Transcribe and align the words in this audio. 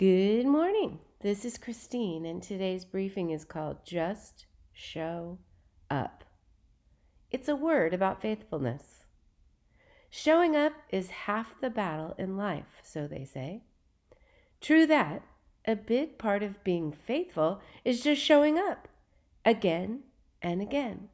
Good 0.00 0.46
morning. 0.46 0.98
This 1.20 1.44
is 1.44 1.58
Christine, 1.58 2.24
and 2.24 2.42
today's 2.42 2.86
briefing 2.86 3.32
is 3.32 3.44
called 3.44 3.84
Just 3.84 4.46
Show 4.72 5.36
Up. 5.90 6.24
It's 7.30 7.50
a 7.50 7.54
word 7.54 7.92
about 7.92 8.22
faithfulness. 8.22 9.04
Showing 10.08 10.56
up 10.56 10.72
is 10.88 11.10
half 11.10 11.60
the 11.60 11.68
battle 11.68 12.14
in 12.16 12.38
life, 12.38 12.80
so 12.82 13.06
they 13.06 13.26
say. 13.26 13.64
True 14.62 14.86
that, 14.86 15.20
a 15.66 15.76
big 15.76 16.16
part 16.16 16.42
of 16.42 16.64
being 16.64 16.92
faithful 16.92 17.60
is 17.84 18.02
just 18.02 18.22
showing 18.22 18.56
up 18.56 18.88
again 19.44 20.04
and 20.40 20.62
again. 20.62 21.10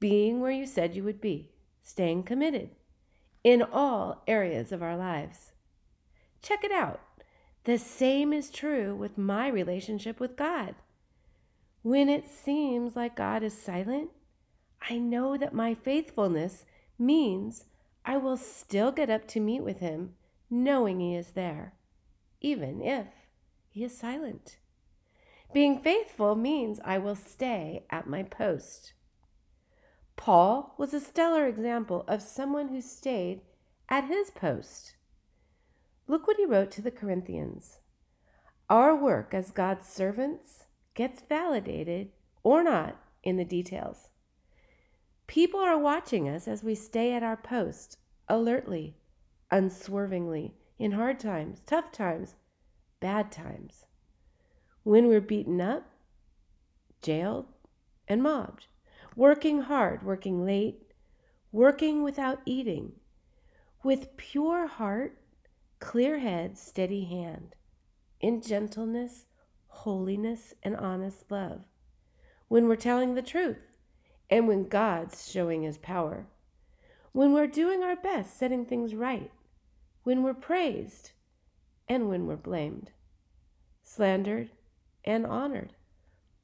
Being 0.00 0.40
where 0.40 0.50
you 0.50 0.64
said 0.64 0.96
you 0.96 1.04
would 1.04 1.20
be, 1.20 1.50
staying 1.82 2.22
committed 2.22 2.70
in 3.44 3.62
all 3.62 4.22
areas 4.26 4.72
of 4.72 4.82
our 4.82 4.96
lives. 4.96 5.52
Check 6.40 6.64
it 6.64 6.72
out. 6.72 7.02
The 7.64 7.78
same 7.78 8.32
is 8.32 8.50
true 8.50 8.94
with 8.94 9.16
my 9.16 9.48
relationship 9.48 10.20
with 10.20 10.36
God. 10.36 10.74
When 11.82 12.08
it 12.08 12.28
seems 12.28 12.94
like 12.94 13.16
God 13.16 13.42
is 13.42 13.56
silent, 13.56 14.10
I 14.88 14.98
know 14.98 15.36
that 15.36 15.54
my 15.54 15.74
faithfulness 15.74 16.64
means 16.98 17.64
I 18.04 18.18
will 18.18 18.36
still 18.36 18.92
get 18.92 19.08
up 19.08 19.26
to 19.28 19.40
meet 19.40 19.62
with 19.62 19.78
Him, 19.78 20.14
knowing 20.50 21.00
He 21.00 21.14
is 21.14 21.30
there, 21.30 21.74
even 22.40 22.82
if 22.82 23.06
He 23.70 23.82
is 23.82 23.96
silent. 23.96 24.58
Being 25.54 25.78
faithful 25.80 26.34
means 26.34 26.80
I 26.84 26.98
will 26.98 27.14
stay 27.16 27.86
at 27.88 28.06
my 28.06 28.24
post. 28.24 28.92
Paul 30.16 30.74
was 30.78 30.92
a 30.92 31.00
stellar 31.00 31.46
example 31.46 32.04
of 32.08 32.22
someone 32.22 32.68
who 32.68 32.80
stayed 32.80 33.40
at 33.88 34.04
his 34.04 34.30
post. 34.30 34.96
Look 36.06 36.26
what 36.26 36.36
he 36.36 36.44
wrote 36.44 36.70
to 36.72 36.82
the 36.82 36.90
Corinthians. 36.90 37.78
Our 38.68 38.94
work 38.94 39.32
as 39.32 39.50
God's 39.50 39.88
servants 39.88 40.64
gets 40.94 41.22
validated 41.22 42.10
or 42.42 42.62
not 42.62 42.96
in 43.22 43.36
the 43.36 43.44
details. 43.44 44.10
People 45.26 45.60
are 45.60 45.78
watching 45.78 46.28
us 46.28 46.46
as 46.46 46.62
we 46.62 46.74
stay 46.74 47.14
at 47.14 47.22
our 47.22 47.36
post, 47.36 47.98
alertly, 48.28 48.96
unswervingly, 49.50 50.54
in 50.78 50.92
hard 50.92 51.18
times, 51.18 51.62
tough 51.64 51.90
times, 51.90 52.34
bad 53.00 53.32
times. 53.32 53.86
When 54.82 55.08
we're 55.08 55.22
beaten 55.22 55.60
up, 55.60 55.88
jailed, 57.00 57.46
and 58.06 58.22
mobbed, 58.22 58.66
working 59.16 59.62
hard, 59.62 60.02
working 60.02 60.44
late, 60.44 60.92
working 61.50 62.02
without 62.02 62.40
eating, 62.44 62.92
with 63.82 64.16
pure 64.18 64.66
heart, 64.66 65.18
clear 65.84 66.18
head, 66.18 66.56
steady 66.56 67.04
hand, 67.04 67.54
in 68.18 68.40
gentleness, 68.40 69.26
holiness, 69.68 70.54
and 70.62 70.74
honest 70.74 71.30
love. 71.30 71.60
When 72.48 72.66
we're 72.66 72.74
telling 72.76 73.14
the 73.14 73.20
truth, 73.20 73.58
and 74.30 74.48
when 74.48 74.66
God's 74.66 75.30
showing 75.30 75.62
his 75.62 75.76
power. 75.76 76.26
When 77.12 77.34
we're 77.34 77.46
doing 77.46 77.82
our 77.82 77.96
best 77.96 78.38
setting 78.38 78.64
things 78.64 78.94
right. 78.94 79.30
When 80.04 80.22
we're 80.22 80.32
praised, 80.32 81.12
and 81.86 82.08
when 82.08 82.26
we're 82.26 82.36
blamed. 82.36 82.90
Slandered 83.82 84.50
and 85.04 85.26
honored. 85.26 85.74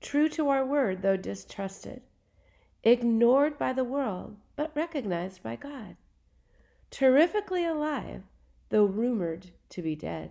True 0.00 0.28
to 0.28 0.48
our 0.48 0.64
word, 0.64 1.02
though 1.02 1.16
distrusted. 1.16 2.02
Ignored 2.84 3.58
by 3.58 3.72
the 3.72 3.82
world, 3.82 4.36
but 4.54 4.70
recognized 4.76 5.42
by 5.42 5.56
God 5.56 5.96
terrifically 6.94 7.66
alive, 7.66 8.22
though 8.70 8.84
rumored 8.84 9.50
to 9.70 9.82
be 9.82 9.94
dead. 9.94 10.30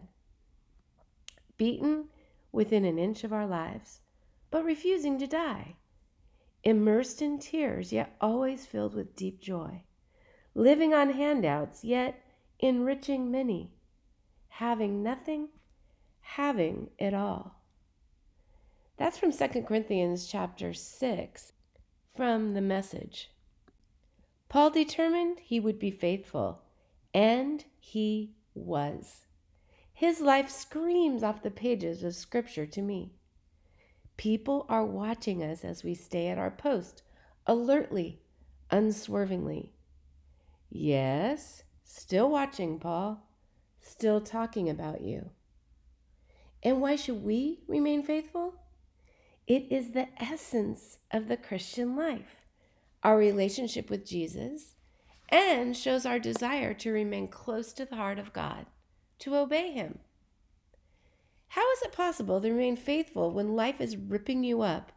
Beaten 1.57 2.09
within 2.51 2.85
an 2.85 2.97
inch 2.97 3.23
of 3.23 3.33
our 3.33 3.47
lives, 3.47 4.01
but 4.51 4.63
refusing 4.63 5.17
to 5.19 5.27
die. 5.27 5.75
Immersed 6.63 7.21
in 7.21 7.39
tears, 7.39 7.91
yet 7.91 8.15
always 8.21 8.65
filled 8.65 8.95
with 8.95 9.15
deep 9.15 9.41
joy. 9.41 9.83
Living 10.55 10.93
on 10.93 11.09
handouts, 11.09 11.83
yet 11.83 12.23
enriching 12.59 13.29
many. 13.29 13.73
Having 14.47 15.03
nothing, 15.03 15.49
having 16.21 16.89
it 16.97 17.13
all. 17.13 17.59
That's 18.97 19.17
from 19.17 19.31
2 19.31 19.63
Corinthians 19.63 20.27
chapter 20.27 20.73
6 20.73 21.51
from 22.15 22.53
the 22.53 22.61
message. 22.61 23.31
Paul 24.47 24.69
determined 24.69 25.39
he 25.39 25.59
would 25.59 25.79
be 25.79 25.89
faithful, 25.89 26.61
and 27.13 27.63
he 27.79 28.35
was. 28.53 29.25
His 29.93 30.19
life 30.19 30.49
screams 30.49 31.23
off 31.23 31.43
the 31.43 31.51
pages 31.51 32.03
of 32.03 32.15
Scripture 32.15 32.65
to 32.65 32.81
me. 32.81 33.13
People 34.17 34.65
are 34.69 34.85
watching 34.85 35.43
us 35.43 35.63
as 35.63 35.83
we 35.83 35.93
stay 35.93 36.27
at 36.27 36.37
our 36.37 36.51
post, 36.51 37.03
alertly, 37.45 38.21
unswervingly. 38.71 39.73
Yes, 40.69 41.63
still 41.83 42.29
watching, 42.29 42.79
Paul, 42.79 43.27
still 43.81 44.21
talking 44.21 44.69
about 44.69 45.01
you. 45.01 45.29
And 46.63 46.81
why 46.81 46.95
should 46.95 47.23
we 47.23 47.59
remain 47.67 48.03
faithful? 48.03 48.55
It 49.45 49.67
is 49.69 49.91
the 49.91 50.07
essence 50.21 50.99
of 51.11 51.27
the 51.27 51.37
Christian 51.37 51.95
life 51.95 52.37
our 53.03 53.17
relationship 53.17 53.89
with 53.89 54.05
Jesus, 54.05 54.75
and 55.29 55.75
shows 55.75 56.05
our 56.05 56.19
desire 56.19 56.73
to 56.75 56.91
remain 56.91 57.27
close 57.27 57.73
to 57.73 57.85
the 57.85 57.95
heart 57.95 58.19
of 58.19 58.33
God, 58.33 58.65
to 59.19 59.35
obey 59.35 59.71
Him. 59.71 59.99
How 61.49 61.71
is 61.73 61.81
it 61.83 61.91
possible 61.91 62.41
to 62.41 62.49
remain 62.49 62.75
faithful 62.75 63.31
when 63.31 63.55
life 63.55 63.79
is 63.79 63.95
ripping 63.95 64.43
you 64.43 64.61
up 64.61 64.91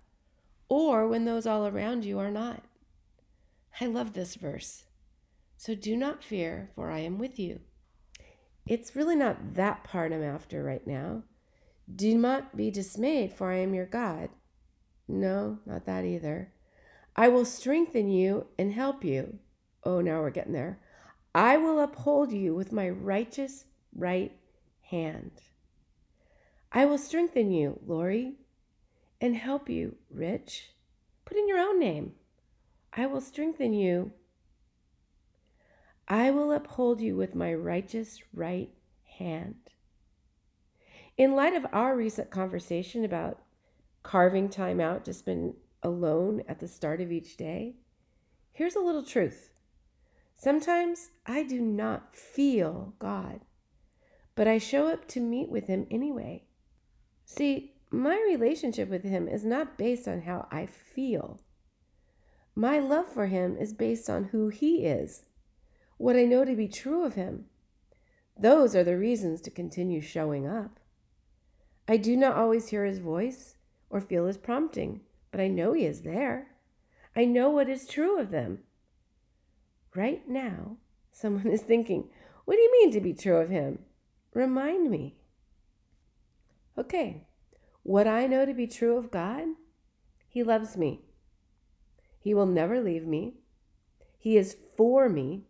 or 0.68 1.06
when 1.06 1.24
those 1.24 1.46
all 1.46 1.66
around 1.66 2.04
you 2.04 2.18
are 2.18 2.30
not? 2.30 2.64
I 3.80 3.86
love 3.86 4.14
this 4.14 4.36
verse. 4.36 4.84
So 5.58 5.74
do 5.74 5.96
not 5.96 6.24
fear, 6.24 6.70
for 6.74 6.90
I 6.90 7.00
am 7.00 7.18
with 7.18 7.38
you. 7.38 7.60
It's 8.66 8.96
really 8.96 9.16
not 9.16 9.54
that 9.54 9.84
part 9.84 10.12
I'm 10.12 10.22
after 10.22 10.62
right 10.64 10.86
now. 10.86 11.22
Do 11.94 12.16
not 12.18 12.56
be 12.56 12.70
dismayed, 12.70 13.32
for 13.32 13.50
I 13.50 13.58
am 13.58 13.74
your 13.74 13.86
God. 13.86 14.30
No, 15.06 15.58
not 15.64 15.86
that 15.86 16.04
either. 16.04 16.52
I 17.14 17.28
will 17.28 17.44
strengthen 17.44 18.08
you 18.08 18.46
and 18.58 18.72
help 18.72 19.04
you. 19.04 19.38
Oh, 19.86 20.00
now 20.00 20.20
we're 20.20 20.30
getting 20.30 20.52
there. 20.52 20.80
I 21.32 21.58
will 21.58 21.78
uphold 21.78 22.32
you 22.32 22.56
with 22.56 22.72
my 22.72 22.90
righteous 22.90 23.66
right 23.94 24.32
hand. 24.80 25.30
I 26.72 26.86
will 26.86 26.98
strengthen 26.98 27.52
you, 27.52 27.78
Lori, 27.86 28.34
and 29.20 29.36
help 29.36 29.68
you, 29.68 29.94
Rich. 30.10 30.72
Put 31.24 31.36
in 31.36 31.46
your 31.46 31.60
own 31.60 31.78
name. 31.78 32.14
I 32.92 33.06
will 33.06 33.20
strengthen 33.20 33.74
you. 33.74 34.10
I 36.08 36.32
will 36.32 36.50
uphold 36.50 37.00
you 37.00 37.14
with 37.14 37.36
my 37.36 37.54
righteous 37.54 38.18
right 38.34 38.70
hand. 39.18 39.70
In 41.16 41.36
light 41.36 41.54
of 41.54 41.64
our 41.72 41.94
recent 41.94 42.32
conversation 42.32 43.04
about 43.04 43.38
carving 44.02 44.48
time 44.48 44.80
out 44.80 45.04
to 45.04 45.14
spend 45.14 45.54
alone 45.80 46.42
at 46.48 46.58
the 46.58 46.66
start 46.66 47.00
of 47.00 47.12
each 47.12 47.36
day, 47.36 47.76
here's 48.52 48.74
a 48.74 48.80
little 48.80 49.04
truth. 49.04 49.50
Sometimes 50.36 51.10
I 51.24 51.42
do 51.42 51.60
not 51.60 52.14
feel 52.14 52.94
God, 52.98 53.40
but 54.34 54.46
I 54.46 54.58
show 54.58 54.86
up 54.86 55.08
to 55.08 55.20
meet 55.20 55.48
with 55.48 55.66
Him 55.66 55.86
anyway. 55.90 56.44
See, 57.24 57.74
my 57.90 58.22
relationship 58.28 58.88
with 58.88 59.02
Him 59.02 59.26
is 59.28 59.44
not 59.44 59.78
based 59.78 60.06
on 60.06 60.22
how 60.22 60.46
I 60.50 60.66
feel. 60.66 61.40
My 62.54 62.78
love 62.78 63.08
for 63.08 63.26
Him 63.26 63.56
is 63.56 63.72
based 63.72 64.08
on 64.08 64.24
who 64.24 64.48
He 64.48 64.84
is, 64.84 65.24
what 65.96 66.16
I 66.16 66.24
know 66.24 66.44
to 66.44 66.54
be 66.54 66.68
true 66.68 67.04
of 67.04 67.14
Him. 67.14 67.46
Those 68.38 68.76
are 68.76 68.84
the 68.84 68.98
reasons 68.98 69.40
to 69.42 69.50
continue 69.50 70.00
showing 70.00 70.46
up. 70.46 70.78
I 71.88 71.96
do 71.96 72.16
not 72.16 72.36
always 72.36 72.68
hear 72.68 72.84
His 72.84 72.98
voice 72.98 73.56
or 73.88 74.00
feel 74.00 74.26
His 74.26 74.36
prompting 74.36 75.00
but 75.36 75.42
I 75.42 75.48
know 75.48 75.74
He 75.74 75.84
is 75.84 76.00
there. 76.00 76.48
I 77.14 77.26
know 77.26 77.50
what 77.50 77.68
is 77.68 77.86
true 77.86 78.18
of 78.18 78.30
them. 78.30 78.60
Right 79.96 80.28
now, 80.28 80.76
someone 81.10 81.46
is 81.52 81.62
thinking, 81.62 82.10
What 82.44 82.56
do 82.56 82.60
you 82.60 82.72
mean 82.72 82.92
to 82.92 83.00
be 83.00 83.14
true 83.14 83.38
of 83.38 83.48
Him? 83.48 83.78
Remind 84.34 84.90
me. 84.90 85.16
Okay, 86.78 87.26
what 87.82 88.06
I 88.06 88.26
know 88.26 88.44
to 88.44 88.52
be 88.52 88.66
true 88.66 88.98
of 88.98 89.10
God, 89.10 89.44
He 90.28 90.42
loves 90.42 90.76
me. 90.76 91.00
He 92.18 92.34
will 92.34 92.46
never 92.46 92.80
leave 92.80 93.06
me. 93.06 93.36
He 94.18 94.36
is 94.36 94.56
for 94.76 95.08
me, 95.08 95.44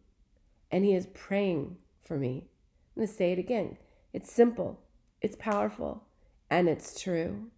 and 0.70 0.84
He 0.84 0.94
is 0.94 1.06
praying 1.06 1.78
for 2.04 2.16
me. 2.16 2.46
I'm 2.94 3.00
going 3.00 3.08
to 3.08 3.12
say 3.12 3.32
it 3.32 3.38
again. 3.40 3.78
It's 4.12 4.32
simple, 4.32 4.80
it's 5.20 5.36
powerful, 5.36 6.04
and 6.48 6.68
it's 6.68 7.00
true. 7.00 7.50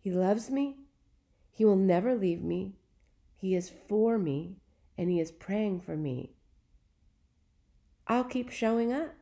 He 0.00 0.10
loves 0.10 0.50
me, 0.50 0.78
he 1.50 1.66
will 1.66 1.76
never 1.76 2.14
leave 2.14 2.42
me. 2.42 2.76
He 3.36 3.54
is 3.54 3.70
for 3.88 4.16
me 4.16 4.56
and 4.96 5.10
He 5.10 5.20
is 5.20 5.30
praying 5.30 5.80
for 5.80 5.96
me. 5.96 6.32
I'll 8.06 8.24
keep 8.24 8.50
showing 8.50 8.92
up. 8.92 9.14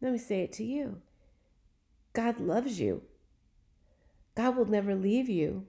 Let 0.00 0.12
me 0.12 0.18
say 0.18 0.42
it 0.42 0.52
to 0.54 0.64
you. 0.64 1.00
God 2.12 2.40
loves 2.40 2.80
you. 2.80 3.02
God 4.34 4.56
will 4.56 4.66
never 4.66 4.94
leave 4.94 5.28
you. 5.28 5.66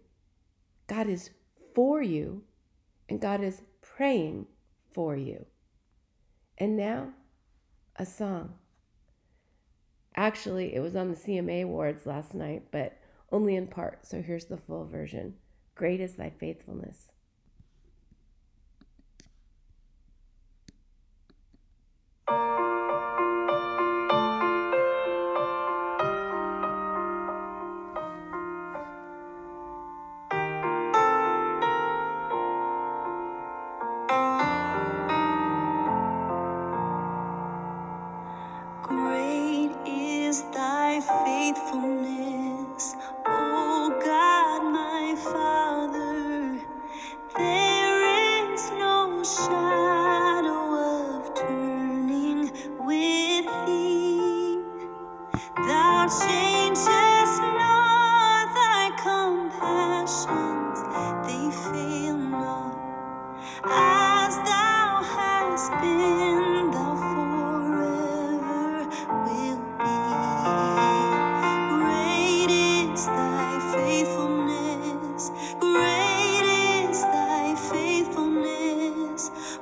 God 0.88 1.08
is 1.08 1.30
for 1.74 2.02
you, 2.02 2.44
and 3.08 3.22
God 3.22 3.42
is 3.42 3.62
praying 3.82 4.48
for 4.92 5.16
you. 5.16 5.46
And 6.58 6.76
now, 6.76 7.10
a 7.96 8.06
song. 8.06 8.56
Actually, 10.16 10.74
it 10.74 10.80
was 10.80 10.96
on 10.96 11.12
the 11.12 11.18
CMA 11.18 11.64
Awards 11.64 12.06
last 12.06 12.34
night, 12.34 12.64
but 12.72 12.98
only 13.32 13.56
in 13.56 13.68
part. 13.68 14.06
So 14.06 14.22
here's 14.22 14.46
the 14.46 14.58
full 14.58 14.86
version 14.86 15.36
Great 15.76 16.02
is 16.02 16.16
thy 16.16 16.32
faithfulness. 16.32 17.12
Great 22.28 22.67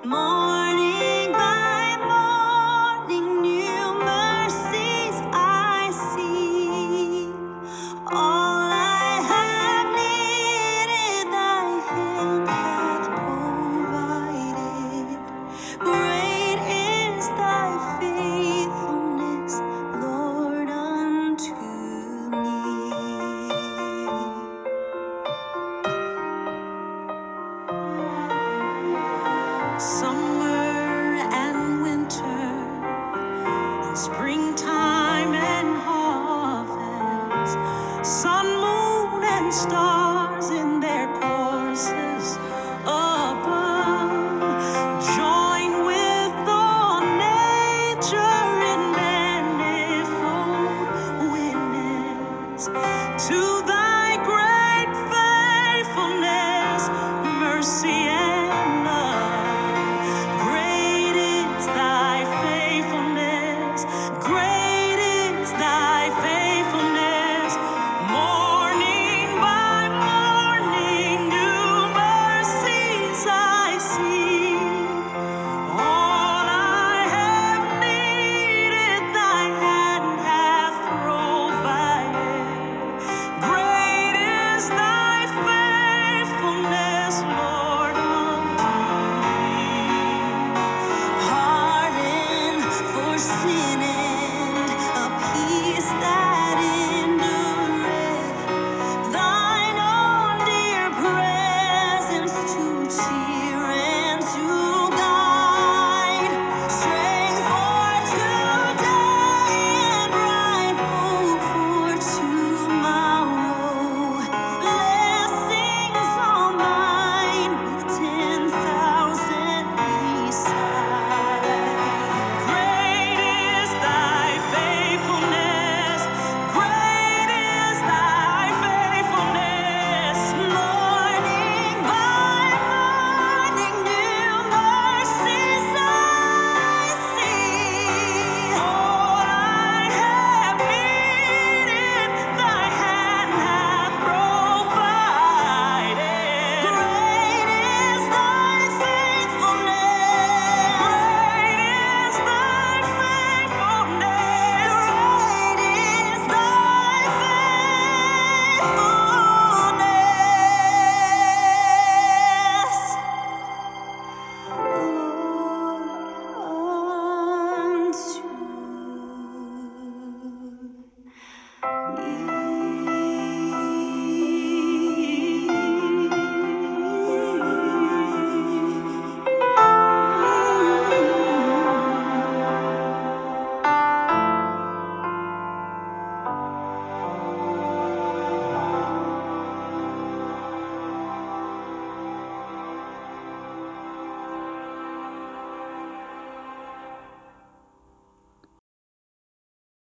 more. 0.05 0.64